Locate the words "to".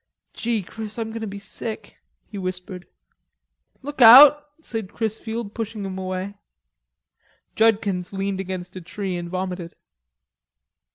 1.21-1.27